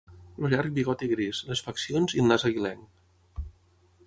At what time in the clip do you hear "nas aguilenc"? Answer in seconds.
2.33-3.49